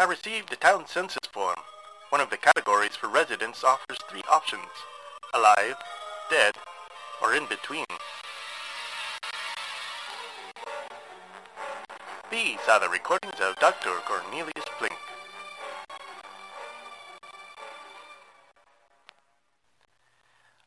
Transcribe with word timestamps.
I 0.00 0.04
received 0.04 0.52
a 0.52 0.56
town 0.56 0.86
census 0.86 1.26
form. 1.32 1.58
One 2.10 2.20
of 2.20 2.30
the 2.30 2.36
categories 2.36 2.94
for 2.94 3.08
residents 3.08 3.64
offers 3.64 3.98
three 4.08 4.22
options. 4.30 4.70
Alive, 5.34 5.74
dead, 6.30 6.54
or 7.20 7.34
in 7.34 7.46
between. 7.46 7.84
These 12.30 12.60
are 12.68 12.78
the 12.78 12.88
recordings 12.88 13.40
of 13.40 13.56
Dr. 13.56 13.90
Cornelius 14.06 14.64
Blink. 14.78 14.94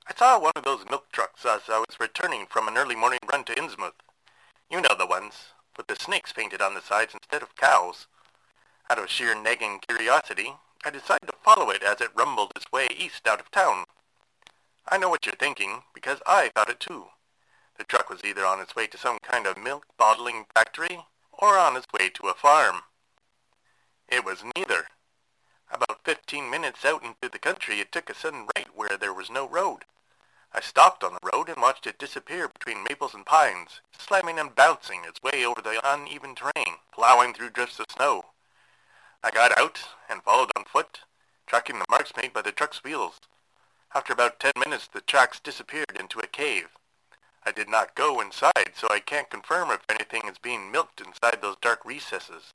I 0.09 0.13
saw 0.17 0.39
one 0.41 0.51
of 0.57 0.65
those 0.65 0.83
milk 0.89 1.05
trucks 1.13 1.45
as 1.45 1.61
I 1.69 1.77
was 1.77 2.01
returning 2.01 2.47
from 2.49 2.67
an 2.67 2.77
early 2.77 2.97
morning 2.97 3.19
run 3.31 3.45
to 3.45 3.55
Innsmouth. 3.55 3.93
You 4.69 4.81
know 4.81 4.95
the 4.99 5.07
ones, 5.07 5.53
with 5.77 5.87
the 5.87 5.95
snakes 5.95 6.33
painted 6.33 6.61
on 6.61 6.73
the 6.73 6.81
sides 6.81 7.13
instead 7.13 7.41
of 7.41 7.55
cows. 7.55 8.07
Out 8.91 8.99
of 8.99 9.09
sheer 9.09 9.33
nagging 9.33 9.79
curiosity, 9.87 10.53
I 10.83 10.89
decided 10.89 11.27
to 11.27 11.33
follow 11.45 11.69
it 11.69 11.81
as 11.81 12.01
it 12.01 12.13
rumbled 12.13 12.51
its 12.57 12.69
way 12.73 12.89
east 12.93 13.25
out 13.25 13.39
of 13.39 13.49
town. 13.49 13.85
I 14.85 14.97
know 14.97 15.07
what 15.07 15.25
you're 15.25 15.33
thinking, 15.39 15.83
because 15.93 16.19
I 16.27 16.49
thought 16.49 16.69
it 16.69 16.81
too. 16.81 17.05
The 17.77 17.85
truck 17.85 18.09
was 18.09 18.19
either 18.25 18.45
on 18.45 18.59
its 18.59 18.75
way 18.75 18.87
to 18.87 18.97
some 18.97 19.19
kind 19.21 19.47
of 19.47 19.57
milk 19.57 19.85
bottling 19.97 20.43
factory, 20.53 21.05
or 21.31 21.57
on 21.57 21.77
its 21.77 21.87
way 21.93 22.09
to 22.09 22.27
a 22.27 22.33
farm. 22.33 22.81
It 24.09 24.25
was 24.25 24.43
neither. 24.57 24.87
About 25.71 26.03
fifteen 26.03 26.49
minutes 26.49 26.83
out 26.83 27.01
into 27.01 27.29
the 27.31 27.39
country, 27.39 27.79
it 27.79 27.93
took 27.93 28.09
a 28.09 28.13
sudden 28.13 28.45
right 28.57 28.67
where 28.75 28.97
there 28.97 29.13
was 29.13 29.29
no 29.29 29.47
road. 29.47 29.85
I 30.53 30.59
stopped 30.59 31.01
on 31.01 31.13
the 31.13 31.31
road 31.31 31.47
and 31.47 31.61
watched 31.61 31.87
it 31.87 31.97
disappear 31.97 32.49
between 32.49 32.83
maples 32.83 33.13
and 33.13 33.25
pines, 33.25 33.79
slamming 33.97 34.37
and 34.37 34.53
bouncing 34.53 35.03
its 35.05 35.23
way 35.23 35.45
over 35.45 35.61
the 35.61 35.79
uneven 35.81 36.35
terrain, 36.35 36.75
plowing 36.93 37.33
through 37.33 37.51
drifts 37.51 37.79
of 37.79 37.85
snow. 37.89 38.25
I 39.23 39.29
got 39.29 39.57
out 39.57 39.79
and 40.09 40.23
followed 40.23 40.51
on 40.57 40.65
foot, 40.65 41.01
tracking 41.45 41.77
the 41.77 41.85
marks 41.89 42.11
made 42.17 42.33
by 42.33 42.41
the 42.41 42.51
truck's 42.51 42.83
wheels. 42.83 43.19
After 43.93 44.13
about 44.13 44.39
ten 44.39 44.53
minutes, 44.57 44.87
the 44.87 45.01
tracks 45.01 45.39
disappeared 45.39 45.97
into 45.99 46.19
a 46.19 46.27
cave. 46.27 46.69
I 47.45 47.51
did 47.51 47.69
not 47.69 47.95
go 47.95 48.19
inside, 48.19 48.73
so 48.75 48.87
I 48.89 48.99
can't 48.99 49.29
confirm 49.29 49.69
if 49.69 49.81
anything 49.89 50.23
is 50.27 50.37
being 50.37 50.71
milked 50.71 51.01
inside 51.01 51.41
those 51.41 51.57
dark 51.61 51.85
recesses. 51.85 52.51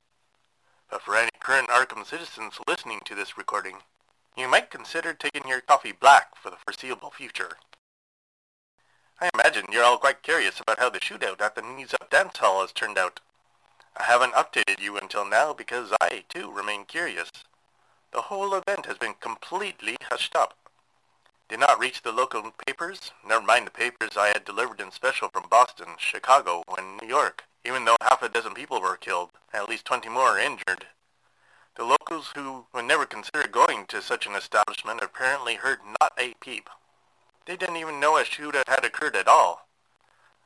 But 0.90 1.02
for 1.02 1.16
any 1.16 1.30
current 1.40 1.68
Arkham 1.68 2.04
citizens 2.06 2.58
listening 2.66 3.00
to 3.04 3.14
this 3.14 3.36
recording, 3.36 3.76
you 4.36 4.48
might 4.48 4.70
consider 4.70 5.14
taking 5.14 5.48
your 5.48 5.60
coffee 5.60 5.92
black 5.92 6.36
for 6.36 6.50
the 6.50 6.56
foreseeable 6.56 7.10
future. 7.10 7.56
I 9.20 9.30
imagine 9.34 9.66
you're 9.70 9.84
all 9.84 9.98
quite 9.98 10.22
curious 10.22 10.60
about 10.60 10.78
how 10.78 10.90
the 10.90 11.00
shootout 11.00 11.40
at 11.40 11.54
the 11.54 11.62
Knees 11.62 11.94
Up 11.94 12.10
Dance 12.10 12.36
Hall 12.38 12.60
has 12.60 12.72
turned 12.72 12.98
out. 12.98 13.20
I 13.98 14.04
haven't 14.04 14.34
updated 14.34 14.80
you 14.80 14.98
until 14.98 15.24
now 15.24 15.52
because 15.52 15.92
I, 16.00 16.24
too, 16.28 16.52
remain 16.52 16.84
curious. 16.84 17.30
The 18.12 18.22
whole 18.22 18.54
event 18.54 18.86
has 18.86 18.98
been 18.98 19.14
completely 19.20 19.96
hushed 20.10 20.36
up. 20.36 20.56
Did 21.48 21.60
not 21.60 21.78
reach 21.78 22.02
the 22.02 22.12
local 22.12 22.52
papers, 22.66 23.12
never 23.26 23.44
mind 23.44 23.66
the 23.66 23.70
papers 23.70 24.16
I 24.16 24.28
had 24.28 24.44
delivered 24.44 24.80
in 24.80 24.90
special 24.90 25.28
from 25.28 25.48
Boston, 25.48 25.86
Chicago, 25.98 26.62
and 26.76 26.98
New 27.00 27.08
York, 27.08 27.44
even 27.64 27.84
though 27.84 27.96
half 28.02 28.22
a 28.22 28.28
dozen 28.28 28.52
people 28.52 28.80
were 28.80 28.96
killed, 28.96 29.30
and 29.52 29.62
at 29.62 29.68
least 29.68 29.84
twenty 29.84 30.08
more 30.08 30.38
injured. 30.38 30.86
The 31.76 31.84
locals 31.84 32.32
who 32.34 32.66
would 32.74 32.84
never 32.86 33.06
consider 33.06 33.46
going 33.46 33.86
to 33.86 34.02
such 34.02 34.26
an 34.26 34.34
establishment 34.34 35.02
apparently 35.02 35.54
heard 35.54 35.78
not 36.00 36.12
a 36.18 36.34
peep. 36.40 36.68
They 37.46 37.56
didn't 37.56 37.76
even 37.76 38.00
know 38.00 38.16
a 38.16 38.24
shootout 38.24 38.68
had 38.68 38.84
occurred 38.84 39.14
at 39.14 39.28
all. 39.28 39.68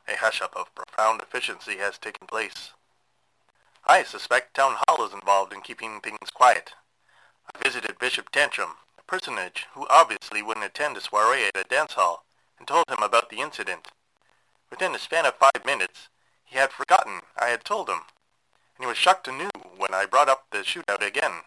A 0.06 0.16
hush-up 0.16 0.54
of 0.56 0.74
profound 0.74 1.22
efficiency 1.22 1.78
has 1.78 1.98
taken 1.98 2.26
place. 2.26 2.72
I 3.86 4.04
suspect 4.04 4.54
Town 4.54 4.76
Hall 4.86 5.04
is 5.06 5.12
involved 5.12 5.52
in 5.52 5.62
keeping 5.62 6.00
things 6.00 6.30
quiet. 6.32 6.74
I 7.46 7.58
visited 7.62 7.98
Bishop 7.98 8.30
Tantrum, 8.30 8.76
a 8.98 9.02
personage 9.02 9.66
who 9.74 9.86
obviously 9.88 10.42
wouldn't 10.42 10.66
attend 10.66 10.96
a 10.96 11.00
soiree 11.00 11.46
at 11.46 11.56
a 11.56 11.68
dance 11.68 11.94
hall, 11.94 12.24
and 12.58 12.68
told 12.68 12.84
him 12.88 13.02
about 13.02 13.30
the 13.30 13.40
incident. 13.40 13.88
Within 14.70 14.94
a 14.94 14.98
span 14.98 15.26
of 15.26 15.34
five 15.36 15.64
minutes, 15.64 16.08
he 16.44 16.58
had 16.58 16.72
forgotten 16.72 17.22
I 17.36 17.46
had 17.46 17.64
told 17.64 17.88
him, 17.88 18.02
and 18.76 18.84
he 18.84 18.86
was 18.86 18.98
shocked 18.98 19.26
anew 19.26 19.50
when 19.76 19.92
I 19.94 20.06
brought 20.06 20.28
up 20.28 20.46
the 20.50 20.58
shootout 20.58 21.04
again. 21.04 21.42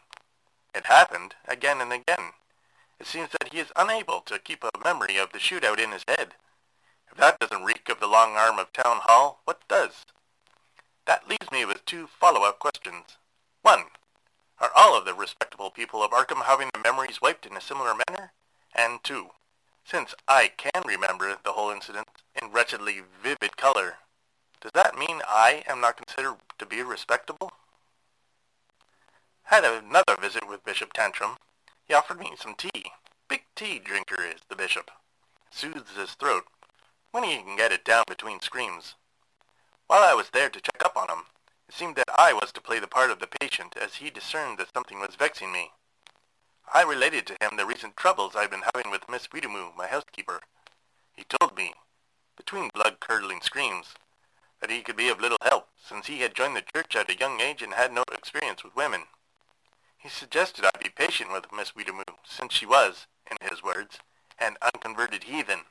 It 0.73 0.87
happened 0.87 1.35
again 1.47 1.81
and 1.81 1.93
again. 1.93 2.33
It 2.99 3.07
seems 3.07 3.29
that 3.31 3.53
he 3.53 3.59
is 3.59 3.71
unable 3.75 4.21
to 4.21 4.39
keep 4.39 4.63
a 4.63 4.71
memory 4.83 5.17
of 5.17 5.31
the 5.31 5.39
shootout 5.39 5.79
in 5.79 5.91
his 5.91 6.03
head. 6.07 6.33
If 7.11 7.17
that 7.17 7.39
doesn't 7.39 7.63
reek 7.63 7.89
of 7.89 7.99
the 7.99 8.07
long 8.07 8.35
arm 8.35 8.59
of 8.59 8.73
Town 8.73 9.01
Hall, 9.03 9.41
what 9.45 9.61
does? 9.67 10.05
That 11.05 11.27
leaves 11.27 11.51
me 11.51 11.65
with 11.65 11.85
two 11.85 12.07
follow-up 12.07 12.59
questions. 12.59 13.17
One, 13.61 13.85
are 14.59 14.71
all 14.75 14.97
of 14.97 15.05
the 15.05 15.13
respectable 15.13 15.69
people 15.69 16.01
of 16.01 16.11
Arkham 16.11 16.43
having 16.43 16.69
their 16.73 16.83
memories 16.83 17.21
wiped 17.21 17.45
in 17.45 17.57
a 17.57 17.61
similar 17.61 17.93
manner? 18.07 18.31
And 18.73 19.03
two, 19.03 19.31
since 19.83 20.15
I 20.27 20.51
can 20.55 20.83
remember 20.85 21.37
the 21.43 21.51
whole 21.51 21.69
incident 21.69 22.07
in 22.41 22.51
wretchedly 22.51 23.01
vivid 23.21 23.57
color, 23.57 23.95
does 24.61 24.71
that 24.73 24.97
mean 24.97 25.21
I 25.27 25.63
am 25.67 25.81
not 25.81 25.97
considered 25.97 26.35
to 26.57 26.65
be 26.65 26.81
respectable? 26.81 27.51
Had 29.43 29.65
another 29.65 30.15
visit 30.19 30.47
with 30.47 30.63
Bishop 30.63 30.93
Tantrum. 30.93 31.35
He 31.85 31.93
offered 31.93 32.19
me 32.19 32.31
some 32.37 32.55
tea. 32.55 32.91
Big 33.27 33.43
tea 33.55 33.79
drinker 33.79 34.23
is 34.23 34.39
the 34.47 34.55
bishop. 34.55 34.89
Soothes 35.51 35.97
his 35.97 36.13
throat 36.13 36.45
when 37.11 37.25
he 37.25 37.35
can 37.37 37.57
get 37.57 37.73
it 37.73 37.83
down 37.83 38.05
between 38.07 38.39
screams. 38.39 38.95
While 39.87 40.03
I 40.03 40.13
was 40.13 40.29
there 40.29 40.49
to 40.49 40.61
check 40.61 40.83
up 40.85 40.95
on 40.95 41.09
him, 41.09 41.25
it 41.67 41.75
seemed 41.75 41.95
that 41.97 42.09
I 42.17 42.33
was 42.33 42.51
to 42.53 42.61
play 42.61 42.79
the 42.79 42.87
part 42.87 43.11
of 43.11 43.19
the 43.19 43.27
patient 43.27 43.75
as 43.79 43.95
he 43.95 44.09
discerned 44.09 44.57
that 44.57 44.73
something 44.73 44.99
was 44.99 45.15
vexing 45.15 45.51
me. 45.51 45.71
I 46.73 46.83
related 46.83 47.27
to 47.27 47.37
him 47.41 47.57
the 47.57 47.65
recent 47.65 47.97
troubles 47.97 48.35
I'd 48.35 48.49
been 48.49 48.63
having 48.73 48.91
with 48.91 49.09
Miss 49.09 49.27
Weedamoo, 49.27 49.75
my 49.75 49.87
housekeeper. 49.87 50.41
He 51.13 51.25
told 51.25 51.55
me, 51.55 51.73
between 52.37 52.69
blood-curdling 52.73 53.41
screams, 53.41 53.93
that 54.61 54.71
he 54.71 54.81
could 54.81 54.95
be 54.95 55.09
of 55.09 55.19
little 55.19 55.37
help, 55.41 55.67
since 55.77 56.07
he 56.07 56.21
had 56.21 56.33
joined 56.33 56.55
the 56.55 56.63
church 56.73 56.95
at 56.95 57.09
a 57.09 57.17
young 57.17 57.41
age 57.41 57.61
and 57.61 57.73
had 57.73 57.91
no 57.91 58.03
experience 58.13 58.63
with 58.63 58.75
women. 58.75 59.03
He 59.97 60.09
suggested 60.09 60.65
I 60.65 60.71
be 60.81 60.89
patient 60.89 61.31
with 61.31 61.51
Miss 61.51 61.73
Weedamoo, 61.73 62.15
since 62.23 62.53
she 62.53 62.65
was, 62.65 63.07
in 63.29 63.37
his 63.47 63.61
words, 63.61 63.99
an 64.39 64.55
unconverted 64.61 65.25
heathen, 65.25 65.61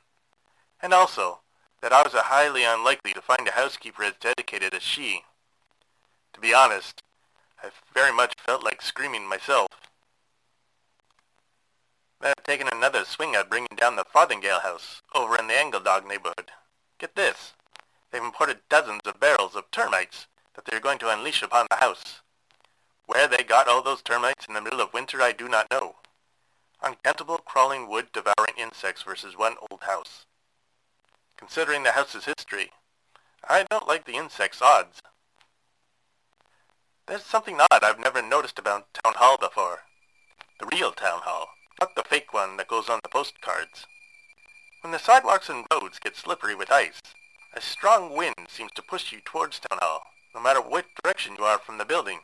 and 0.81 0.93
also 0.93 1.39
that 1.83 1.91
I 1.91 2.01
was 2.01 2.13
highly 2.13 2.63
unlikely 2.63 3.11
to 3.11 3.21
find 3.21 3.45
a 3.45 3.51
housekeeper 3.51 4.03
as 4.03 4.13
dedicated 4.21 4.73
as 4.73 4.81
she. 4.81 5.23
To 6.31 6.39
be 6.39 6.53
honest, 6.53 7.03
I 7.61 7.71
very 7.93 8.13
much 8.13 8.35
felt 8.39 8.63
like 8.63 8.81
screaming 8.81 9.27
myself. 9.27 9.67
Then 12.21 12.31
I've 12.37 12.45
taken 12.45 12.69
another 12.71 13.03
swing 13.03 13.35
at 13.35 13.49
bringing 13.49 13.75
down 13.75 13.97
the 13.97 14.05
Farthingale 14.05 14.61
house, 14.61 15.01
over 15.13 15.37
in 15.37 15.47
the 15.47 15.55
Angledog 15.55 16.07
neighborhood. 16.07 16.51
Get 16.99 17.17
this. 17.17 17.51
They've 18.11 18.23
imported 18.23 18.59
dozens 18.69 19.01
of 19.05 19.19
barrels 19.19 19.53
of 19.53 19.69
termites 19.69 20.27
that 20.55 20.63
they're 20.63 20.79
going 20.79 20.99
to 20.99 21.09
unleash 21.09 21.43
upon 21.43 21.67
the 21.69 21.75
house. 21.75 22.21
Where 23.07 23.27
they 23.27 23.43
got 23.43 23.67
all 23.67 23.83
those 23.83 24.01
termites 24.01 24.45
in 24.47 24.53
the 24.53 24.61
middle 24.61 24.79
of 24.79 24.93
winter 24.93 25.21
I 25.21 25.33
do 25.33 25.49
not 25.49 25.69
know. 25.69 25.95
Uncountable 26.81 27.39
crawling 27.39 27.89
wood 27.89 28.07
devouring 28.13 28.55
insects 28.55 29.03
versus 29.03 29.37
one 29.37 29.55
old 29.69 29.81
house. 29.81 30.25
Considering 31.45 31.83
the 31.83 31.91
house's 31.91 32.23
history, 32.23 32.71
I 33.49 33.65
don't 33.69 33.85
like 33.85 34.05
the 34.05 34.15
insects' 34.15 34.61
odds. 34.61 35.01
There's 37.05 37.25
something 37.25 37.59
odd 37.59 37.83
I've 37.83 37.99
never 37.99 38.21
noticed 38.21 38.57
about 38.57 38.93
Town 38.93 39.15
Hall 39.17 39.35
before. 39.37 39.79
The 40.61 40.69
real 40.71 40.93
Town 40.93 41.19
Hall, 41.25 41.49
not 41.81 41.95
the 41.95 42.05
fake 42.07 42.33
one 42.33 42.55
that 42.55 42.69
goes 42.69 42.87
on 42.87 43.01
the 43.03 43.09
postcards. 43.09 43.85
When 44.79 44.93
the 44.93 44.99
sidewalks 44.99 45.49
and 45.49 45.65
roads 45.69 45.99
get 45.99 46.15
slippery 46.15 46.55
with 46.55 46.71
ice, 46.71 47.01
a 47.53 47.59
strong 47.59 48.15
wind 48.15 48.47
seems 48.47 48.71
to 48.75 48.81
push 48.81 49.11
you 49.11 49.19
towards 49.19 49.59
Town 49.59 49.79
Hall, 49.81 50.03
no 50.33 50.39
matter 50.39 50.61
what 50.61 50.85
direction 51.03 51.35
you 51.37 51.43
are 51.43 51.59
from 51.59 51.77
the 51.77 51.83
building. 51.85 52.19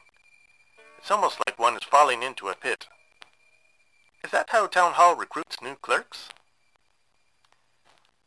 It's 0.98 1.12
almost 1.12 1.40
like 1.46 1.60
one 1.60 1.76
is 1.76 1.84
falling 1.84 2.24
into 2.24 2.48
a 2.48 2.56
pit. 2.56 2.88
Is 4.24 4.32
that 4.32 4.52
how 4.52 4.68
Town 4.68 4.94
Hall 4.94 5.18
recruits 5.18 5.62
new 5.62 5.76
clerks? 5.76 6.30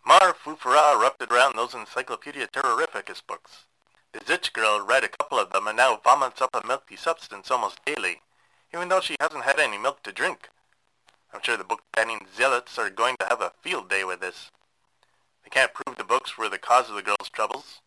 More 0.04 0.34
foofara 0.34 0.96
erupted 0.96 1.30
around 1.30 1.56
those 1.56 1.74
Encyclopedia 1.74 2.48
Terrorificus 2.48 3.22
books. 3.26 3.66
The 4.12 4.20
Zitch 4.20 4.52
girl 4.52 4.84
read 4.84 5.04
a 5.04 5.08
couple 5.08 5.38
of 5.38 5.50
them 5.50 5.66
and 5.66 5.76
now 5.76 6.00
vomits 6.02 6.42
up 6.42 6.50
a 6.54 6.66
milky 6.66 6.96
substance 6.96 7.50
almost 7.50 7.84
daily, 7.84 8.20
even 8.74 8.88
though 8.88 9.00
she 9.00 9.16
hasn't 9.20 9.44
had 9.44 9.58
any 9.58 9.78
milk 9.78 10.02
to 10.02 10.12
drink. 10.12 10.50
I'm 11.32 11.40
sure 11.42 11.56
the 11.56 11.64
book-banning 11.64 12.26
zealots 12.36 12.78
are 12.78 12.90
going 12.90 13.16
to 13.20 13.26
have 13.26 13.40
a 13.40 13.52
field 13.62 13.88
day 13.88 14.04
with 14.04 14.20
this. 14.20 14.50
They 15.44 15.50
can't 15.50 15.72
prove 15.72 15.96
the 15.96 16.04
books 16.04 16.36
were 16.36 16.48
the 16.48 16.58
cause 16.58 16.90
of 16.90 16.96
the 16.96 17.02
girl's 17.02 17.30
troubles. 17.32 17.80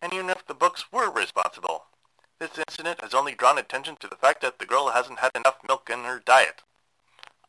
And 0.00 0.14
even 0.14 0.30
if 0.30 0.46
the 0.46 0.54
books 0.54 0.90
were 0.90 1.10
responsible, 1.10 1.84
this 2.38 2.56
incident 2.56 3.02
has 3.02 3.12
only 3.12 3.34
drawn 3.34 3.58
attention 3.58 3.96
to 4.00 4.08
the 4.08 4.16
fact 4.16 4.40
that 4.40 4.58
the 4.58 4.66
girl 4.66 4.90
hasn't 4.90 5.18
had 5.18 5.32
enough 5.34 5.58
milk 5.68 5.90
in 5.92 6.04
her 6.04 6.22
diet. 6.24 6.62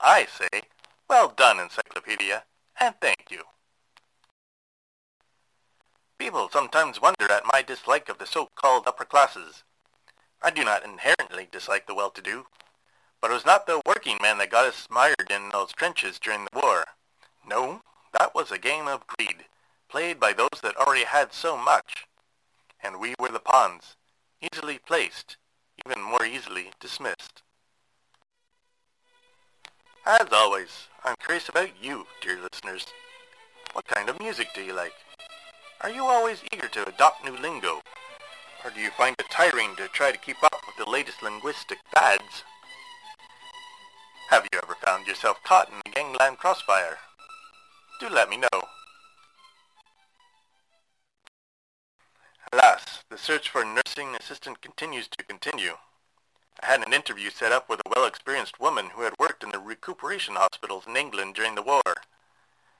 I 0.02 0.26
say, 0.26 0.64
well 1.08 1.30
done, 1.30 1.60
Encyclopedia, 1.60 2.44
and 2.80 2.96
thank 3.00 3.26
you. 3.30 3.44
People 6.22 6.50
sometimes 6.54 7.02
wonder 7.02 7.32
at 7.32 7.52
my 7.52 7.64
dislike 7.64 8.08
of 8.08 8.20
the 8.20 8.28
so-called 8.28 8.86
upper 8.86 9.06
classes. 9.06 9.64
I 10.40 10.52
do 10.52 10.64
not 10.64 10.86
inherently 10.86 11.48
dislike 11.52 11.88
the 11.88 11.96
well-to-do, 11.96 12.46
but 13.20 13.32
it 13.32 13.34
was 13.34 13.46
not 13.46 13.66
the 13.66 13.82
working 13.88 14.20
men 14.22 14.38
that 14.38 14.52
got 14.52 14.68
us 14.68 14.88
mired 14.88 15.32
in 15.32 15.50
those 15.50 15.74
trenches 15.74 16.20
during 16.20 16.44
the 16.44 16.60
war. 16.62 16.84
No, 17.50 17.82
that 18.14 18.36
was 18.36 18.52
a 18.52 18.60
game 18.60 18.88
of 18.88 19.08
greed, 19.08 19.46
played 19.90 20.20
by 20.20 20.32
those 20.32 20.62
that 20.62 20.76
already 20.78 21.06
had 21.06 21.34
so 21.34 21.58
much, 21.58 22.06
and 22.84 23.00
we 23.00 23.16
were 23.20 23.30
the 23.30 23.40
pawns, 23.40 23.96
easily 24.54 24.78
placed, 24.78 25.38
even 25.84 26.04
more 26.04 26.24
easily 26.24 26.70
dismissed. 26.80 27.42
As 30.06 30.28
always, 30.32 30.88
I'm 31.04 31.16
curious 31.26 31.50
about 31.50 31.72
you, 31.82 32.06
dear 32.22 32.38
listeners. 32.40 32.86
What 33.74 33.88
kind 33.88 34.08
of 34.08 34.20
music 34.20 34.50
do 34.54 34.62
you 34.62 34.74
like? 34.74 34.94
Are 35.84 35.90
you 35.90 36.04
always 36.04 36.44
eager 36.54 36.68
to 36.68 36.88
adopt 36.88 37.26
new 37.26 37.36
lingo? 37.36 37.82
Or 38.64 38.70
do 38.70 38.80
you 38.80 38.92
find 38.92 39.16
it 39.18 39.26
tiring 39.32 39.76
to 39.78 39.88
try 39.88 40.12
to 40.12 40.18
keep 40.20 40.44
up 40.44 40.62
with 40.68 40.78
the 40.78 40.88
latest 40.88 41.24
linguistic 41.24 41.80
fads? 41.92 42.44
Have 44.30 44.48
you 44.54 44.60
ever 44.62 44.76
found 44.86 45.08
yourself 45.08 45.38
caught 45.44 45.70
in 45.70 45.82
the 45.84 45.90
gangland 45.90 46.38
crossfire? 46.38 47.00
Do 48.00 48.10
let 48.10 48.30
me 48.30 48.38
know. 48.38 48.62
Alas, 52.54 53.04
the 53.10 53.18
search 53.18 53.50
for 53.50 53.64
a 53.64 53.66
nursing 53.66 54.14
assistant 54.14 54.62
continues 54.62 55.08
to 55.08 55.24
continue. 55.24 55.78
I 56.62 56.68
had 56.68 56.86
an 56.86 56.94
interview 56.94 57.32
set 57.32 57.52
up 57.52 57.68
with 57.68 57.80
a 57.80 57.90
well-experienced 57.90 58.60
woman 58.60 58.92
who 58.94 59.02
had 59.02 59.14
worked 59.20 59.44
in 59.44 59.50
the 59.50 59.58
recuperation 59.58 60.36
hospitals 60.36 60.84
in 60.86 60.96
England 60.96 61.34
during 61.34 61.56
the 61.56 61.64
war. 61.64 61.82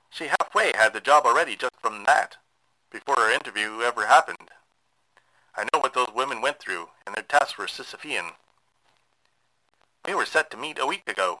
She 0.08 0.28
halfway 0.28 0.70
had 0.76 0.92
the 0.92 1.00
job 1.00 1.26
already 1.26 1.56
just 1.56 1.74
from 1.80 2.04
that, 2.04 2.36
before 2.92 3.18
our 3.18 3.30
interview 3.30 3.80
ever 3.80 4.06
happened. 4.06 4.50
I 5.56 5.64
know 5.64 5.80
what 5.80 5.94
those 5.94 6.14
women 6.14 6.40
went 6.40 6.58
through, 6.58 6.88
and 7.06 7.14
their 7.14 7.24
tasks 7.24 7.58
were 7.58 7.66
Sisyphean. 7.66 8.32
We 10.06 10.14
were 10.14 10.26
set 10.26 10.50
to 10.50 10.56
meet 10.56 10.78
a 10.78 10.86
week 10.86 11.08
ago, 11.08 11.40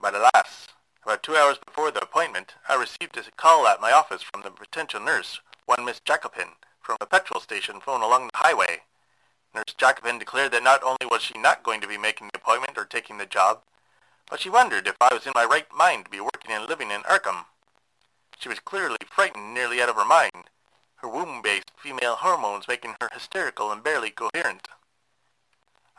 but 0.00 0.14
alas, 0.14 0.68
about 1.02 1.22
two 1.22 1.36
hours 1.36 1.58
before 1.64 1.90
the 1.90 2.02
appointment, 2.02 2.54
I 2.68 2.74
received 2.74 3.16
a 3.16 3.22
call 3.36 3.66
at 3.66 3.80
my 3.80 3.92
office 3.92 4.22
from 4.22 4.42
the 4.42 4.50
potential 4.50 5.00
nurse, 5.00 5.40
one 5.66 5.84
Miss 5.84 6.00
Jacopin, 6.00 6.50
from 6.80 6.96
a 7.00 7.06
petrol 7.06 7.40
station 7.40 7.80
phone 7.80 8.02
along 8.02 8.26
the 8.26 8.38
highway. 8.38 8.82
Nurse 9.54 9.74
Jacobin 9.76 10.18
declared 10.18 10.52
that 10.52 10.62
not 10.62 10.82
only 10.82 11.06
was 11.10 11.22
she 11.22 11.38
not 11.38 11.62
going 11.62 11.80
to 11.80 11.88
be 11.88 11.98
making 11.98 12.28
the 12.28 12.38
appointment 12.38 12.76
or 12.76 12.84
taking 12.84 13.18
the 13.18 13.26
job, 13.26 13.62
but 14.28 14.40
she 14.40 14.50
wondered 14.50 14.86
if 14.86 14.96
I 15.00 15.14
was 15.14 15.26
in 15.26 15.32
my 15.34 15.44
right 15.44 15.66
mind 15.74 16.04
to 16.04 16.10
be 16.10 16.20
working 16.20 16.50
and 16.50 16.68
living 16.68 16.90
in 16.90 17.02
Arkham. 17.02 17.46
She 18.38 18.48
was 18.48 18.58
clearly 18.60 18.98
frightened 19.08 19.54
nearly 19.54 19.80
out 19.80 19.88
of 19.88 19.96
her 19.96 20.04
mind, 20.04 20.50
her 20.96 21.08
womb-based 21.08 21.70
female 21.76 22.16
hormones 22.16 22.68
making 22.68 22.96
her 23.00 23.08
hysterical 23.12 23.70
and 23.70 23.82
barely 23.82 24.10
coherent. 24.10 24.68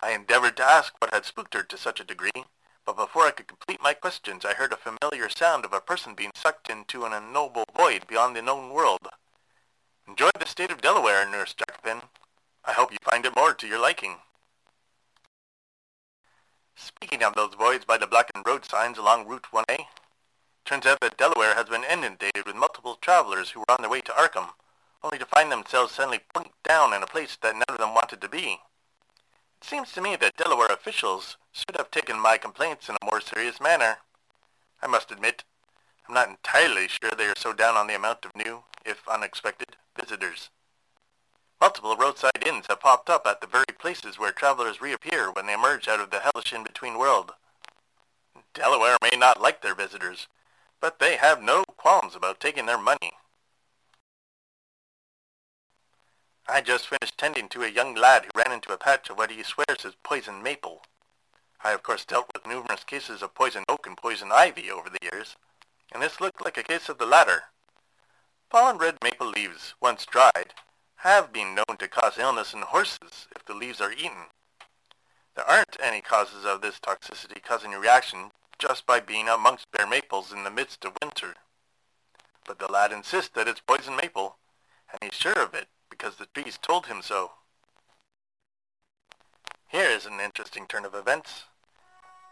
I 0.02 0.12
endeavored 0.12 0.58
to 0.58 0.64
ask 0.64 0.94
what 1.00 1.14
had 1.14 1.26
spooked 1.26 1.54
her 1.54 1.64
to 1.64 1.78
such 1.78 2.00
a 2.00 2.04
degree, 2.04 2.46
but 2.86 2.96
before 2.96 3.24
I 3.24 3.32
could 3.32 3.48
complete 3.48 3.82
my 3.82 3.94
questions 3.94 4.46
I 4.46 4.54
heard 4.54 4.74
a 4.74 4.78
familiar 4.78 5.30
sound 5.30 5.66
of 5.66 5.74
a 5.74 5.82
person 5.82 6.16
being 6.16 6.32
sucked 6.36 6.70
into 6.70 7.06
an 7.06 7.14
unknowable 7.14 7.66
void 7.76 8.08
beyond 8.08 8.36
the 8.36 8.42
known 8.42 8.72
world. 8.72 9.08
Enjoy 10.08 10.30
the 10.40 10.46
state 10.46 10.72
of 10.72 10.82
Delaware, 10.82 11.30
Nurse 11.30 11.54
Jacobin. 11.54 12.02
I 12.64 12.74
hope 12.74 12.92
you 12.92 12.98
find 13.04 13.26
it 13.26 13.36
more 13.36 13.54
to 13.54 13.68
your 13.68 13.80
liking. 13.80 14.16
Speaking 16.76 17.24
of 17.24 17.34
those 17.34 17.56
voids 17.56 17.86
by 17.86 17.98
the 17.98 18.08
blackened 18.08 18.46
road 18.48 18.64
signs 18.64 18.98
along 18.98 19.28
Route 19.28 19.48
1A, 19.52 19.80
turns 20.64 20.86
out 20.86 21.00
that 21.02 21.18
Delaware 21.18 21.56
has 21.56 21.66
been 21.66 21.84
inundated 21.84 22.46
with 22.46 22.56
multiple 22.56 22.98
travelers 23.02 23.50
who 23.50 23.62
were 23.62 23.72
on 23.72 23.82
their 23.82 23.90
way 23.90 24.02
to 24.02 24.12
Arkham, 24.12 24.50
only 25.08 25.18
to 25.18 25.26
find 25.26 25.50
themselves 25.50 25.94
suddenly 25.94 26.20
plunked 26.34 26.62
down 26.64 26.92
in 26.94 27.02
a 27.02 27.08
place 27.08 27.38
that 27.42 27.56
none 27.56 27.64
of 27.70 27.78
them 27.78 27.94
wanted 27.94 28.20
to 28.20 28.28
be. 28.28 28.60
It 29.62 29.64
seems 29.64 29.94
to 29.94 30.02
me 30.02 30.18
that 30.18 30.36
Delaware 30.36 30.68
officials 30.68 31.38
should 31.54 31.78
have 31.78 31.90
taken 31.90 32.20
my 32.20 32.38
complaints 32.38 32.90
in 32.90 32.96
a 33.02 33.06
more 33.06 33.22
serious 33.22 33.62
manner. 33.62 34.00
I 34.82 34.88
must 34.88 35.10
admit, 35.10 35.46
I'm 36.08 36.14
not 36.14 36.28
entirely 36.28 36.90
sure 36.90 37.12
they 37.18 37.26
are 37.26 37.38
so 37.38 37.54
down 37.54 37.78
on 37.78 37.88
the 37.88 37.96
amount 37.96 38.26
of 38.26 38.36
new, 38.36 38.64
if 38.86 39.08
unexpected, 39.08 39.78
visitors. 39.98 40.50
Multiple 41.62 41.96
roadside 41.96 42.46
inns 42.46 42.66
have 42.68 42.82
popped 42.82 43.10
up 43.10 43.26
at 43.26 43.40
the 43.40 43.48
very 43.48 43.66
places 43.80 44.20
where 44.20 44.34
travelers 44.34 44.82
reappear 44.82 45.32
when 45.32 45.48
they 45.48 45.54
emerge 45.54 45.88
out 45.88 46.02
of 46.02 46.12
the 46.12 46.20
hellish 46.20 46.52
in-between 46.52 46.98
world. 46.98 47.32
Delaware 48.54 48.98
may 49.02 49.18
not 49.18 49.42
like 49.42 49.62
their 49.62 49.74
visitors, 49.74 50.28
but 50.82 51.00
they 51.00 51.16
have 51.16 51.42
no 51.42 51.64
qualms 51.78 52.14
about 52.14 52.42
taking 52.42 52.66
their 52.66 52.78
money. 52.78 53.14
I 56.50 56.62
just 56.62 56.88
finished 56.88 57.18
tending 57.18 57.50
to 57.50 57.64
a 57.64 57.70
young 57.70 57.94
lad 57.94 58.24
who 58.24 58.42
ran 58.42 58.54
into 58.54 58.72
a 58.72 58.78
patch 58.78 59.10
of 59.10 59.18
what 59.18 59.32
he 59.32 59.44
swears 59.44 59.84
is 59.84 59.96
poison 60.02 60.42
maple. 60.42 60.82
I 61.62 61.74
of 61.74 61.84
course 61.84 62.06
dealt 62.06 62.32
with 62.34 62.48
numerous 62.48 62.86
cases 62.86 63.22
of 63.22 63.36
poison 63.36 63.66
oak 63.68 63.86
and 63.86 63.98
poison 63.98 64.32
ivy 64.32 64.72
over 64.72 64.90
the 64.90 64.98
years, 65.02 65.36
and 65.92 66.02
this 66.02 66.22
looked 66.22 66.46
like 66.46 66.58
a 66.58 66.64
case 66.64 66.88
of 66.88 67.00
the 67.00 67.06
latter. 67.06 67.44
Fallen 68.50 68.78
red 68.78 68.98
maple 69.04 69.28
leaves, 69.28 69.76
once 69.82 70.06
dried, 70.06 70.54
have 70.98 71.34
been 71.34 71.54
known 71.54 71.76
to 71.80 71.90
cause 71.90 72.18
illness 72.18 72.54
in 72.54 72.62
horses 72.62 73.28
if 73.36 73.44
the 73.44 73.54
leaves 73.54 73.82
are 73.82 73.92
eaten. 73.92 74.28
There 75.36 75.50
aren't 75.50 75.76
any 75.84 76.00
causes 76.00 76.46
of 76.46 76.62
this 76.62 76.80
toxicity 76.80 77.44
causing 77.44 77.74
a 77.74 77.80
reaction 77.80 78.32
just 78.58 78.86
by 78.86 79.02
being 79.02 79.28
amongst 79.28 79.70
bare 79.74 79.86
maples 79.86 80.32
in 80.32 80.46
the 80.46 80.50
midst 80.50 80.86
of 80.86 80.98
winter. 81.02 81.36
But 82.46 82.58
the 82.58 82.72
lad 82.72 82.94
insists 82.94 83.32
that 83.36 83.50
it's 83.50 83.60
poison 83.60 83.98
maple, 83.98 84.38
and 84.90 85.00
he's 85.04 85.20
sure 85.20 85.44
of 85.44 85.54
it 85.54 85.68
because 85.90 86.16
the 86.16 86.28
trees 86.34 86.58
told 86.62 86.88
him 86.88 87.02
so. 87.02 87.32
Here 89.68 89.90
is 89.90 90.06
an 90.06 90.20
interesting 90.20 90.66
turn 90.68 90.86
of 90.86 90.96
events. 90.96 91.44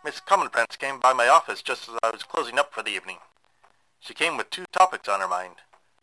Miss 0.03 0.19
Commonprance 0.19 0.75
came 0.75 0.99
by 0.99 1.13
my 1.13 1.27
office 1.27 1.61
just 1.61 1.89
as 1.89 1.95
I 2.03 2.11
was 2.11 2.23
closing 2.23 2.59
up 2.59 2.73
for 2.73 2.83
the 2.83 2.91
evening. 2.91 3.17
She 3.99 4.13
came 4.13 4.37
with 4.37 4.49
two 4.49 4.65
topics 4.71 5.09
on 5.09 5.19
her 5.19 5.27
mind. 5.27 5.55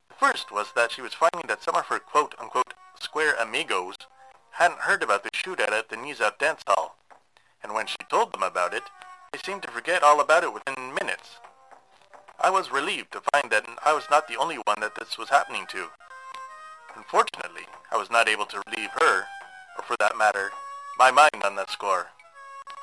The 0.08 0.14
first 0.14 0.50
was 0.50 0.72
that 0.74 0.90
she 0.92 1.02
was 1.02 1.14
finding 1.14 1.46
that 1.48 1.62
some 1.62 1.76
of 1.76 1.86
her 1.86 1.98
quote-unquote 1.98 2.74
square 3.00 3.34
amigos 3.40 3.96
hadn't 4.52 4.80
heard 4.80 5.02
about 5.02 5.22
the 5.22 5.30
shootout 5.30 5.72
at 5.72 5.88
the 5.88 5.96
Knees 5.96 6.20
Up 6.20 6.38
dance 6.38 6.62
hall, 6.66 6.96
and 7.62 7.74
when 7.74 7.86
she 7.86 7.96
told 8.10 8.32
them 8.32 8.42
about 8.42 8.74
it, 8.74 8.82
they 9.32 9.38
seemed 9.38 9.62
to 9.62 9.70
forget 9.70 10.02
all 10.02 10.20
about 10.20 10.44
it 10.44 10.52
within 10.52 10.94
minutes. 10.94 11.38
I 12.38 12.50
was 12.50 12.70
relieved 12.70 13.12
to 13.12 13.22
find 13.32 13.50
that 13.50 13.66
I 13.84 13.92
was 13.92 14.04
not 14.10 14.28
the 14.28 14.36
only 14.36 14.56
one 14.56 14.80
that 14.80 14.96
this 14.96 15.16
was 15.16 15.30
happening 15.30 15.64
to. 15.68 15.86
Unfortunately, 16.96 17.66
I 17.90 17.96
was 17.96 18.10
not 18.10 18.28
able 18.28 18.46
to 18.46 18.62
relieve 18.66 18.90
her, 19.00 19.24
or 19.78 19.84
for 19.84 19.96
that 19.98 20.16
matter, 20.16 20.50
my 20.98 21.10
mind 21.10 21.42
on 21.44 21.56
that 21.56 21.70
score. 21.70 22.08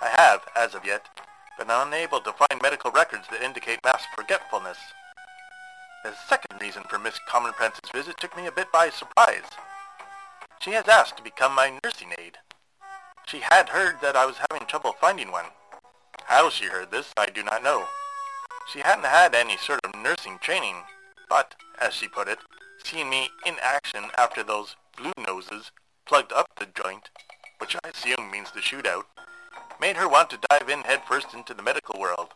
I 0.01 0.07
have, 0.09 0.41
as 0.55 0.75
of 0.75 0.85
yet, 0.85 1.07
been 1.57 1.69
unable 1.69 2.21
to 2.21 2.33
find 2.33 2.61
medical 2.61 2.91
records 2.91 3.27
that 3.29 3.43
indicate 3.43 3.83
mass 3.83 4.03
forgetfulness. 4.15 4.77
The 6.03 6.13
second 6.27 6.61
reason 6.61 6.83
for 6.89 6.97
Miss 6.97 7.19
Commonprance's 7.27 7.89
visit 7.93 8.17
took 8.17 8.35
me 8.37 8.47
a 8.47 8.51
bit 8.51 8.71
by 8.71 8.89
surprise. 8.89 9.43
She 10.61 10.71
has 10.71 10.87
asked 10.87 11.17
to 11.17 11.23
become 11.23 11.53
my 11.53 11.77
nursing 11.83 12.13
aide. 12.17 12.37
She 13.27 13.39
had 13.39 13.69
heard 13.69 13.95
that 14.01 14.15
I 14.15 14.25
was 14.25 14.37
having 14.49 14.65
trouble 14.67 14.95
finding 14.99 15.31
one. 15.31 15.45
How 16.25 16.49
she 16.49 16.65
heard 16.65 16.91
this, 16.91 17.13
I 17.17 17.27
do 17.27 17.43
not 17.43 17.63
know. 17.63 17.85
She 18.71 18.79
hadn't 18.79 19.05
had 19.05 19.35
any 19.35 19.57
sort 19.57 19.81
of 19.83 19.95
nursing 20.01 20.39
training, 20.41 20.75
but, 21.27 21.55
as 21.81 21.93
she 21.93 22.07
put 22.07 22.27
it, 22.27 22.39
seeing 22.83 23.09
me 23.09 23.29
in 23.45 23.55
action 23.61 24.05
after 24.17 24.43
those 24.43 24.75
blue 24.97 25.13
noses 25.17 25.71
plugged 26.05 26.33
up 26.33 26.47
the 26.57 26.67
joint, 26.83 27.09
which 27.59 27.75
I 27.83 27.89
assume 27.89 28.31
means 28.31 28.51
the 28.51 28.61
shootout, 28.61 29.03
made 29.79 29.97
her 29.97 30.09
want 30.09 30.29
to 30.31 30.39
dive 30.49 30.69
in 30.69 30.81
headfirst 30.81 31.33
into 31.33 31.53
the 31.53 31.63
medical 31.63 31.99
world. 31.99 32.29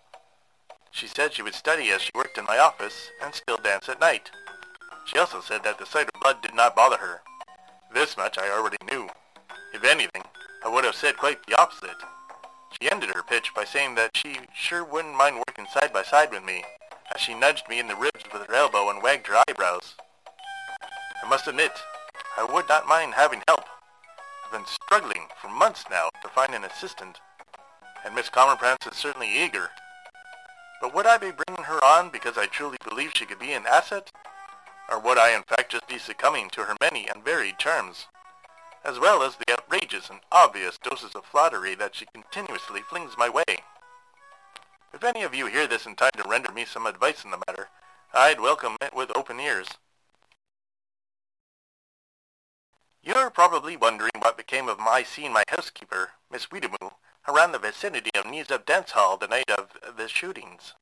She 0.92 1.08
said 1.08 1.34
she 1.34 1.42
would 1.42 1.56
study 1.56 1.90
as 1.90 2.02
she 2.02 2.12
worked 2.14 2.38
in 2.38 2.46
my 2.46 2.60
office 2.60 3.10
and 3.24 3.34
still 3.34 3.58
dance 3.58 3.90
at 3.90 4.00
night. 4.00 4.30
She 5.06 5.18
also 5.18 5.42
said 5.42 5.64
that 5.64 5.80
the 5.80 5.86
sight 5.86 6.08
of 6.14 6.22
blood 6.22 6.42
did 6.42 6.54
not 6.54 6.76
bother 6.76 6.98
her. 6.98 7.22
This 7.94 8.16
much 8.16 8.38
I 8.38 8.50
already 8.50 8.78
knew. 8.90 9.10
If 9.74 9.84
anything, 9.84 10.24
I 10.64 10.70
would 10.70 10.86
have 10.86 10.96
said 10.96 11.18
quite 11.18 11.46
the 11.46 11.60
opposite. 11.60 11.98
She 12.80 12.90
ended 12.90 13.10
her 13.14 13.24
pitch 13.24 13.54
by 13.56 13.66
saying 13.66 13.96
that 13.96 14.16
she 14.16 14.38
sure 14.54 14.84
wouldn't 14.84 15.18
mind 15.18 15.38
working 15.38 15.68
side 15.74 15.92
by 15.92 16.04
side 16.04 16.32
with 16.32 16.44
me, 16.44 16.64
as 17.14 17.22
she 17.22 17.34
nudged 17.34 17.68
me 17.68 17.80
in 17.80 17.88
the 17.88 17.96
ribs 17.96 18.24
with 18.32 18.48
her 18.48 18.54
elbow 18.54 18.90
and 18.90 19.02
wagged 19.02 19.28
her 19.28 19.44
eyebrows. 19.48 19.96
I 21.24 21.30
must 21.30 21.48
admit, 21.48 21.72
I 22.38 22.44
would 22.44 22.68
not 22.68 22.86
mind 22.86 23.14
having 23.14 23.42
help. 23.48 23.64
I've 24.46 24.52
been 24.52 24.66
struggling 24.66 25.28
for 25.42 25.48
months 25.48 25.86
now 25.90 26.10
to 26.22 26.28
find 26.28 26.54
an 26.54 26.66
assistant, 26.66 27.22
and 28.04 28.14
Miss 28.14 28.28
Commonprance 28.28 28.86
is 28.86 28.98
certainly 28.98 29.30
eager. 29.30 29.70
But 30.82 30.94
would 30.94 31.06
I 31.06 31.18
be 31.18 31.32
bringing 31.32 31.64
her 31.64 31.82
on 31.84 32.10
because 32.10 32.38
I 32.38 32.48
truly 32.48 32.76
believe 32.84 33.14
she 33.16 33.26
could 33.26 33.40
be 33.40 33.54
an 33.54 33.64
asset? 33.66 34.12
Or 34.92 35.00
would 35.00 35.18
I 35.18 35.34
in 35.34 35.44
fact 35.44 35.72
just 35.72 35.88
be 35.88 35.98
succumbing 35.98 36.50
to 36.52 36.64
her 36.64 36.76
many 36.82 37.08
and 37.08 37.24
varied 37.24 37.58
charms, 37.58 38.08
as 38.84 39.00
well 39.00 39.24
as 39.24 39.38
the 39.38 39.54
outrageous 39.54 40.10
and 40.10 40.20
obvious 40.30 40.78
doses 40.78 41.16
of 41.16 41.24
flattery 41.24 41.74
that 41.76 41.96
she 41.96 42.06
continuously 42.14 42.82
flings 42.82 43.14
my 43.18 43.30
way? 43.30 43.64
If 44.94 45.06
any 45.06 45.24
of 45.24 45.34
you 45.34 45.48
hear 45.48 45.68
this 45.68 45.86
in 45.86 45.96
time 45.96 46.12
to 46.18 46.30
render 46.30 46.52
me 46.52 46.66
some 46.66 46.86
advice 46.86 47.24
in 47.24 47.32
the 47.32 47.42
matter, 47.48 47.70
I'd 48.14 48.42
welcome 48.42 48.76
it 48.82 48.94
with 48.94 49.16
open 49.16 49.40
ears. 49.40 49.70
You're 53.06 53.30
probably 53.30 53.76
wondering 53.76 54.14
what 54.20 54.38
became 54.38 54.70
of 54.70 54.80
my 54.80 55.04
seeing 55.04 55.34
my 55.34 55.44
housekeeper, 55.50 56.12
Miss 56.32 56.46
Weedamoo, 56.46 56.94
around 57.28 57.52
the 57.52 57.60
vicinity 57.60 58.10
of 58.16 58.26
Up 58.50 58.66
Dance 58.66 58.92
Hall 58.92 59.18
the 59.18 59.28
night 59.28 59.50
of 59.50 59.78
the 59.98 60.08
shootings. 60.08 60.74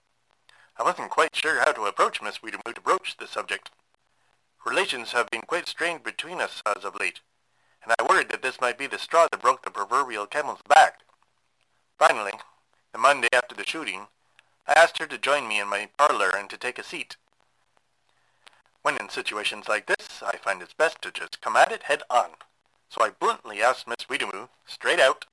I 0.78 0.84
wasn't 0.84 1.10
quite 1.10 1.36
sure 1.36 1.62
how 1.62 1.72
to 1.72 1.86
approach 1.86 2.22
Miss 2.22 2.38
Weedamoo 2.38 2.76
to 2.76 2.82
broach 2.82 3.18
the 3.18 3.26
subject. 3.26 3.72
Relations 4.64 5.14
have 5.14 5.32
been 5.32 5.42
quite 5.42 5.68
strained 5.68 6.04
between 6.04 6.40
us 6.42 6.62
as 6.78 6.86
of 6.86 7.00
late, 7.00 7.22
and 7.84 7.92
I 8.00 8.08
worried 8.08 8.30
that 8.30 8.44
this 8.44 8.62
might 8.62 8.78
be 8.78 8.86
the 8.86 9.00
straw 9.00 9.28
that 9.32 9.42
broke 9.42 9.64
the 9.64 9.72
proverbial 9.72 10.28
camel's 10.28 10.62
back. 10.70 11.00
Finally, 11.98 12.34
the 12.92 13.00
Monday 13.00 13.30
after 13.34 13.56
the 13.56 13.66
shooting, 13.66 14.06
I 14.68 14.74
asked 14.74 15.00
her 15.00 15.08
to 15.08 15.18
join 15.18 15.48
me 15.48 15.60
in 15.60 15.68
my 15.68 15.90
parlor 15.98 16.30
and 16.38 16.48
to 16.52 16.58
take 16.58 16.78
a 16.78 16.84
seat. 16.84 17.16
When 18.84 18.98
in 18.98 19.10
situations 19.10 19.68
like 19.68 19.86
this, 19.86 20.24
I 20.24 20.38
find 20.38 20.62
it's 20.62 20.74
best 20.74 21.02
to 21.04 21.12
just 21.12 21.42
come 21.42 21.56
at 21.56 21.72
it 21.72 21.84
head 21.84 22.02
on. 22.10 22.32
So 22.90 23.04
I 23.04 23.12
bluntly 23.12 23.62
asked 23.62 23.88
Miss 23.88 24.08
Weedamoo, 24.10 24.50
straight 24.66 25.00
out, 25.00 25.26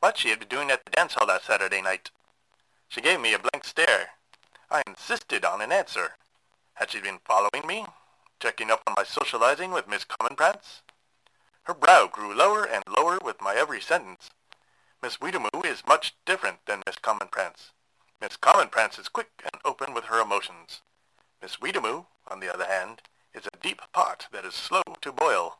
what 0.00 0.18
she 0.18 0.30
had 0.30 0.38
been 0.38 0.48
doing 0.48 0.70
at 0.70 0.84
the 0.84 0.90
dance 0.90 1.14
hall 1.14 1.26
that 1.26 1.42
Saturday 1.42 1.82
night. 1.82 2.10
She 2.88 3.00
gave 3.00 3.20
me 3.20 3.34
a 3.34 3.38
blank 3.38 3.64
stare. 3.64 4.10
I 4.70 4.82
insisted 4.86 5.44
on 5.44 5.60
an 5.60 5.72
answer. 5.72 6.12
Had 6.74 6.90
she 6.90 7.00
been 7.00 7.18
following 7.24 7.66
me? 7.66 7.86
Checking 8.40 8.70
up 8.70 8.82
on 8.86 8.94
my 8.96 9.04
socializing 9.04 9.72
with 9.72 9.88
Miss 9.88 10.04
Commonprance? 10.04 10.82
Her 11.64 11.74
brow 11.74 12.08
grew 12.10 12.34
lower 12.34 12.64
and 12.64 12.82
lower 12.88 13.18
with 13.24 13.40
my 13.40 13.54
every 13.54 13.80
sentence. 13.80 14.30
Miss 15.02 15.18
Weedamoo 15.18 15.64
is 15.64 15.86
much 15.86 16.14
different 16.24 16.58
than 16.66 16.82
Miss 16.86 16.96
Commonprance. 16.96 17.72
Miss 18.20 18.36
Commonprance 18.36 18.98
is 18.98 19.08
quick 19.08 19.30
and 19.42 19.60
open 19.64 19.92
with 19.94 20.04
her 20.04 20.20
emotions. 20.20 20.80
Miss 21.40 21.56
Weedamoo, 21.56 22.06
on 22.32 22.40
the 22.40 22.52
other 22.52 22.64
hand, 22.64 23.02
is 23.34 23.46
a 23.46 23.62
deep 23.62 23.82
pot 23.92 24.26
that 24.32 24.46
is 24.46 24.54
slow 24.54 24.82
to 25.02 25.12
boil. 25.12 25.58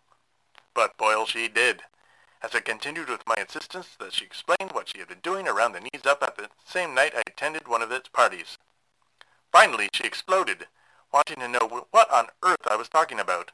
But 0.75 0.97
boil 0.97 1.27
she 1.27 1.47
did, 1.47 1.83
as 2.43 2.55
I 2.55 2.61
continued 2.61 3.11
with 3.11 3.27
my 3.27 3.37
insistence 3.39 3.89
that 4.01 4.15
she 4.15 4.25
explained 4.25 4.73
what 4.73 4.89
she 4.89 4.99
had 4.99 5.09
been 5.09 5.21
doing 5.23 5.47
around 5.47 5.73
the 5.73 5.81
knees 5.81 6.07
up 6.07 6.23
at 6.23 6.37
the 6.37 6.49
same 6.65 6.95
night 6.95 7.13
I 7.15 7.23
attended 7.27 7.69
one 7.69 7.83
of 7.83 7.93
its 7.93 8.09
parties. 8.09 8.57
Finally 9.53 9.91
she 9.93 10.05
exploded, 10.05 10.67
wanting 11.13 11.41
to 11.41 11.49
know 11.49 11.85
what 11.91 12.11
on 12.11 12.29
earth 12.43 12.67
I 12.67 12.77
was 12.77 12.89
talking 12.89 13.21
about. 13.21 13.53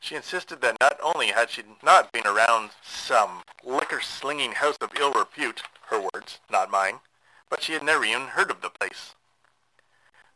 She 0.00 0.16
insisted 0.16 0.60
that 0.60 0.76
not 0.80 0.98
only 1.02 1.28
had 1.28 1.50
she 1.50 1.62
not 1.82 2.12
been 2.12 2.26
around 2.26 2.70
some 2.82 3.42
liquor-slinging 3.64 4.52
house 4.52 4.76
of 4.80 4.90
ill 4.98 5.12
repute, 5.12 5.62
her 5.90 6.00
words, 6.00 6.40
not 6.50 6.70
mine, 6.70 6.98
but 7.48 7.62
she 7.62 7.72
had 7.72 7.84
never 7.84 8.04
even 8.04 8.22
heard 8.22 8.50
of 8.50 8.62
the 8.62 8.70
place. 8.70 9.14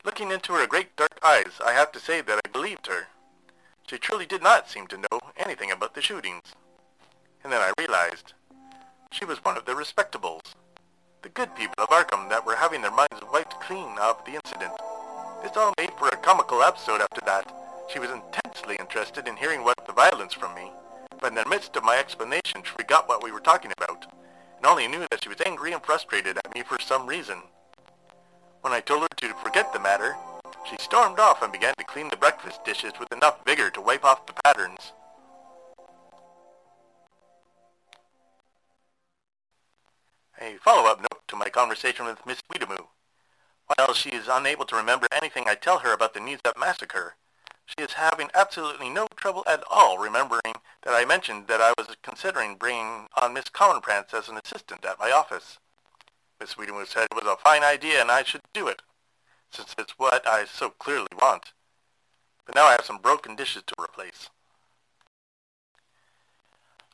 Looking 0.02 0.30
into 0.30 0.54
her 0.54 0.66
great 0.66 0.97
dark 0.97 1.19
eyes, 1.23 1.61
I 1.64 1.73
have 1.73 1.92
to 1.92 2.00
say 2.00 2.23
that 2.23 2.40
I 2.42 2.49
believed 2.50 2.87
her. 2.87 3.09
She 3.87 3.99
truly 3.99 4.25
did 4.25 4.42
not 4.42 4.71
seem 4.71 4.87
to 4.87 4.97
know 4.97 5.21
anything 5.37 5.71
about 5.71 5.95
the 5.95 6.00
shootings. 6.00 6.54
And 7.45 7.52
then 7.52 7.61
I 7.61 7.73
realized 7.78 8.33
she 9.12 9.26
was 9.26 9.45
one 9.45 9.59
of 9.59 9.66
the 9.66 9.75
respectables, 9.75 10.54
the 11.21 11.28
good 11.28 11.54
people 11.54 11.75
of 11.76 11.90
Arkham 11.90 12.30
that 12.30 12.47
were 12.47 12.57
having 12.57 12.80
their 12.80 12.90
minds 12.90 13.21
wiped 13.30 13.61
clean 13.61 13.99
of 14.00 14.25
the 14.25 14.37
incident. 14.37 14.73
This 15.42 15.57
all 15.57 15.75
made 15.78 15.92
for 15.99 16.09
a 16.09 16.16
comical 16.16 16.62
episode 16.62 17.02
after 17.02 17.21
that. 17.26 17.52
She 17.92 17.99
was 17.99 18.11
intensely 18.11 18.76
interested 18.80 19.28
in 19.28 19.37
hearing 19.37 19.64
what 19.64 19.87
the 19.87 19.92
violence 19.92 20.33
from 20.33 20.54
me, 20.54 20.71
but 21.21 21.28
in 21.28 21.35
the 21.35 21.49
midst 21.49 21.76
of 21.76 21.85
my 21.85 21.99
explanation 21.99 22.62
she 22.62 22.73
forgot 22.73 23.07
what 23.07 23.23
we 23.23 23.33
were 23.33 23.40
talking 23.40 23.73
about, 23.76 24.07
and 24.57 24.64
only 24.64 24.88
knew 24.88 25.04
that 25.11 25.23
she 25.23 25.28
was 25.28 25.42
angry 25.45 25.73
and 25.73 25.83
frustrated 25.83 26.38
at 26.38 26.54
me 26.54 26.62
for 26.62 26.78
some 26.80 27.07
reason. 27.07 27.42
When 28.61 28.73
I 28.73 28.80
told 28.80 29.02
her 29.02 29.09
to 29.29 29.35
forget 29.35 29.73
the 29.73 29.79
matter, 29.79 30.17
she 30.69 30.77
stormed 30.79 31.19
off 31.19 31.43
and 31.43 31.53
began 31.53 31.75
to 31.79 31.85
clean 31.85 32.09
the 32.09 32.17
breakfast 32.17 32.65
dishes 32.65 32.93
with 32.99 33.12
enough 33.12 33.45
vigor 33.47 33.71
to 33.71 33.81
wipe 33.81 34.05
off 34.05 34.27
the 34.27 34.33
patterns. 34.45 34.93
A 40.41 40.57
follow-up 40.65 41.00
note 41.00 41.21
to 41.29 41.37
my 41.37 41.50
conversation 41.50 42.07
with 42.07 42.25
Miss 42.25 42.41
Weedamoo. 42.50 42.87
While 43.77 43.93
she 43.93 44.11
is 44.11 44.27
unable 44.27 44.65
to 44.67 44.77
remember 44.77 45.07
anything 45.12 45.45
I 45.47 45.55
tell 45.55 45.81
her 45.81 45.93
about 45.93 46.15
the 46.15 46.39
Up 46.45 46.59
massacre, 46.59 47.17
she 47.67 47.85
is 47.85 47.93
having 47.93 48.31
absolutely 48.35 48.89
no 48.89 49.07
trouble 49.17 49.45
at 49.47 49.62
all 49.71 49.99
remembering 49.99 50.55
that 50.83 50.95
I 50.95 51.05
mentioned 51.05 51.47
that 51.49 51.61
I 51.61 51.73
was 51.77 51.95
considering 52.03 52.57
bringing 52.57 53.07
on 53.21 53.35
Miss 53.35 53.49
Commonprance 53.49 54.15
as 54.15 54.29
an 54.29 54.41
assistant 54.43 54.85
at 54.85 54.99
my 54.99 55.11
office. 55.11 55.59
Miss 56.41 56.55
Weedamoo 56.55 56.87
said 56.87 57.07
it 57.11 57.15
was 57.15 57.27
a 57.27 57.37
fine 57.37 57.62
idea 57.62 58.00
and 58.00 58.11
I 58.11 58.23
should 58.23 58.43
do 58.55 58.67
it, 58.67 58.83
since 59.50 59.75
it's 59.78 59.99
what 59.99 60.26
I 60.26 60.45
so 60.45 60.71
clearly 60.71 61.09
want. 61.21 61.52
But 62.47 62.54
now 62.54 62.66
I 62.66 62.73
have 62.73 62.85
some 62.85 62.99
broken 62.99 63.37
dishes 63.37 63.62
to 63.66 63.83
replace. 63.83 64.30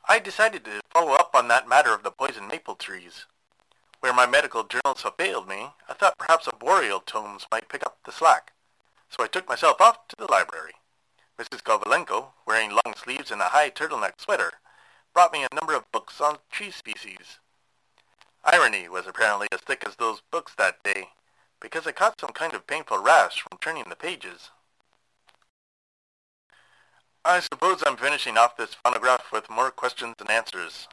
I 0.09 0.19
decided 0.19 0.63
to 0.65 0.81
follow 0.93 1.13
up 1.13 1.31
on 1.33 1.47
that 1.49 1.67
matter 1.67 1.93
of 1.93 2.03
the 2.03 2.11
poison 2.11 2.47
maple 2.47 2.75
trees. 2.75 3.25
Where 3.99 4.13
my 4.13 4.25
medical 4.25 4.63
journals 4.63 5.01
have 5.01 5.15
failed 5.17 5.47
me, 5.47 5.67
I 5.89 5.93
thought 5.93 6.17
perhaps 6.17 6.47
arboreal 6.47 7.01
tomes 7.01 7.47
might 7.51 7.67
pick 7.67 7.85
up 7.85 7.97
the 8.05 8.11
slack. 8.11 8.53
So 9.09 9.23
I 9.23 9.27
took 9.27 9.49
myself 9.49 9.81
off 9.81 10.07
to 10.07 10.15
the 10.17 10.31
library. 10.31 10.73
Mrs. 11.39 11.61
Kovalenko, 11.61 12.27
wearing 12.45 12.71
long 12.71 12.95
sleeves 12.95 13.31
and 13.31 13.41
a 13.41 13.45
high 13.45 13.69
turtleneck 13.69 14.13
sweater, 14.19 14.53
brought 15.13 15.33
me 15.33 15.43
a 15.43 15.55
number 15.55 15.75
of 15.75 15.91
books 15.91 16.21
on 16.21 16.37
tree 16.51 16.71
species. 16.71 17.39
Irony 18.43 18.87
was 18.87 19.07
apparently 19.07 19.47
as 19.51 19.61
thick 19.61 19.83
as 19.85 19.95
those 19.95 20.21
books 20.31 20.53
that 20.57 20.81
day, 20.83 21.09
because 21.61 21.87
I 21.87 21.91
caught 21.91 22.19
some 22.19 22.31
kind 22.31 22.53
of 22.53 22.67
painful 22.67 23.01
rash 23.01 23.41
from 23.41 23.57
turning 23.59 23.85
the 23.89 23.95
pages. 23.95 24.51
I 27.25 27.39
suppose 27.39 27.83
I'm 27.85 27.97
finishing 27.97 28.37
off 28.37 28.55
this 28.55 28.73
phonograph 28.73 29.31
with 29.33 29.49
more 29.49 29.71
questions 29.71 30.15
than 30.17 30.31
answers. 30.31 30.87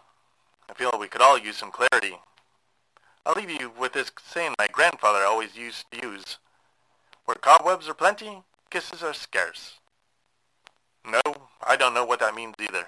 I 0.68 0.74
feel 0.74 0.90
we 0.98 1.08
could 1.08 1.20
all 1.20 1.38
use 1.38 1.56
some 1.56 1.70
clarity. 1.70 2.16
I'll 3.24 3.34
leave 3.34 3.50
you 3.50 3.70
with 3.78 3.92
this 3.92 4.10
saying 4.26 4.54
my 4.58 4.66
grandfather 4.72 5.24
always 5.24 5.56
used 5.56 5.84
to 5.92 6.06
use. 6.06 6.38
Where 7.24 7.36
cobwebs 7.36 7.88
are 7.88 7.94
plenty, 7.94 8.42
kisses 8.70 9.02
are 9.02 9.14
scarce. 9.14 9.78
No, 11.06 11.20
I 11.66 11.76
don't 11.76 11.94
know 11.94 12.04
what 12.04 12.20
that 12.20 12.34
means 12.34 12.54
either. 12.60 12.86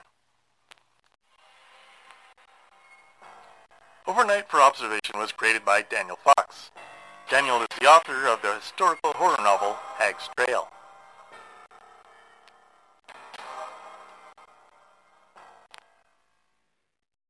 Overnight 4.06 4.49
for 4.49 4.61
Observation 4.61 5.18
was 5.18 5.33
created 5.33 5.64
by 5.64 5.83
Daniel 5.83 6.16
Fox. 6.16 6.71
Daniel 7.28 7.61
is 7.61 7.66
the 7.80 7.87
author 7.87 8.28
of 8.28 8.40
the 8.42 8.54
historical 8.54 9.12
horror 9.12 9.37
novel 9.42 9.76
Hag's 9.99 10.30
Trail. 10.37 10.68